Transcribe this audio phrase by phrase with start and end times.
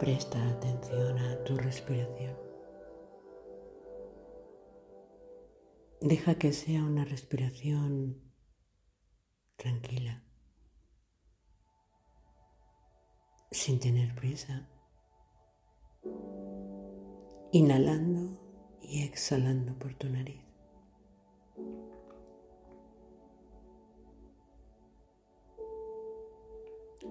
[0.00, 2.34] Presta atención a tu respiración.
[6.00, 8.18] Deja que sea una respiración
[9.56, 10.24] tranquila,
[13.50, 14.70] sin tener prisa,
[17.52, 18.40] inhalando
[18.80, 20.42] y exhalando por tu nariz.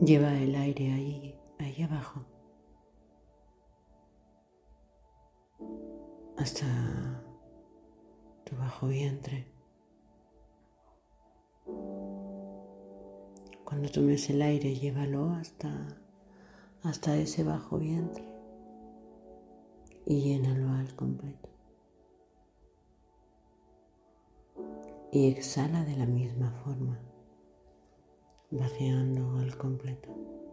[0.00, 2.39] Lleva el aire ahí, ahí abajo.
[6.40, 6.66] Hasta
[8.44, 9.46] tu bajo vientre.
[13.64, 15.70] Cuando tomes el aire, llévalo hasta,
[16.82, 18.24] hasta ese bajo vientre
[20.06, 21.50] y llénalo al completo.
[25.12, 26.98] Y exhala de la misma forma,
[28.50, 30.49] vaciando al completo.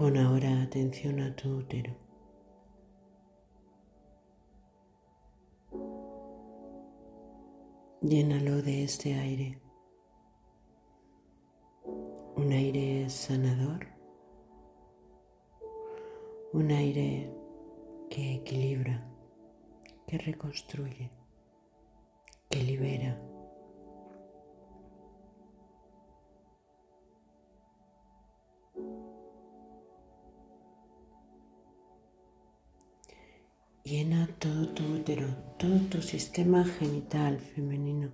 [0.00, 1.94] Pon ahora atención a tu útero.
[8.00, 9.60] Llénalo de este aire.
[12.34, 13.88] Un aire sanador.
[16.54, 17.30] Un aire
[18.08, 19.06] que equilibra,
[20.06, 21.10] que reconstruye,
[22.48, 23.29] que libera.
[33.90, 35.26] Llena todo tu útero,
[35.58, 38.12] todo tu sistema genital femenino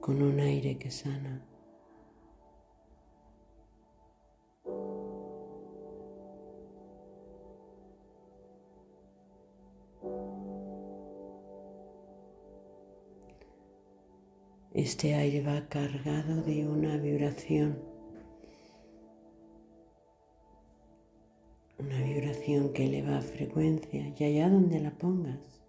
[0.00, 1.46] con un aire que sana.
[14.72, 17.93] Este aire va cargado de una vibración
[21.78, 25.62] una vibración que eleva frecuencia y allá donde la pongas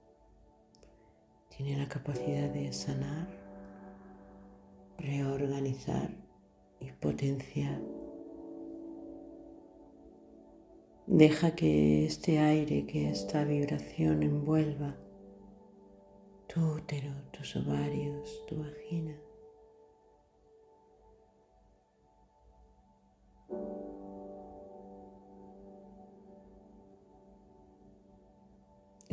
[1.49, 3.27] tiene la capacidad de sanar,
[4.97, 6.09] reorganizar
[6.79, 7.81] y potenciar.
[11.07, 14.97] Deja que este aire, que esta vibración envuelva
[16.47, 19.15] tu útero, tus ovarios, tu vagina.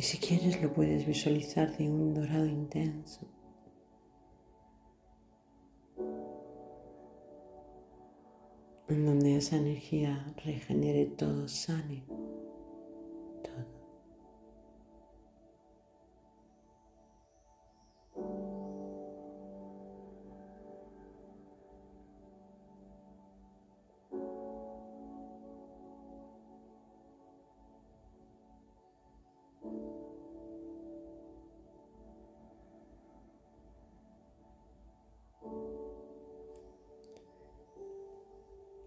[0.03, 3.25] Y si quieres lo puedes visualizar de un dorado intenso.
[8.89, 12.03] En donde esa energía regenere todo, sane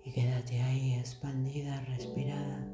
[0.06, 2.64] y quédate ahí expandida, respirada.